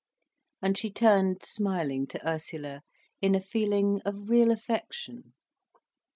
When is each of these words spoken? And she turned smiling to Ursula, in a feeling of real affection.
And 0.63 0.79
she 0.79 0.89
turned 0.89 1.43
smiling 1.45 2.07
to 2.07 2.27
Ursula, 2.27 2.81
in 3.21 3.35
a 3.35 3.39
feeling 3.39 4.01
of 4.03 4.31
real 4.31 4.49
affection. 4.49 5.33